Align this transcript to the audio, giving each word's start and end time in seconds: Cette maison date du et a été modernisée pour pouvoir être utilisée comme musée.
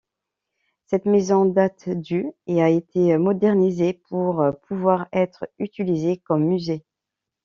Cette 0.87 1.05
maison 1.05 1.45
date 1.45 1.87
du 1.89 2.25
et 2.47 2.63
a 2.63 2.69
été 2.69 3.19
modernisée 3.19 3.93
pour 3.93 4.43
pouvoir 4.63 5.07
être 5.13 5.47
utilisée 5.59 6.17
comme 6.17 6.45
musée. 6.45 6.83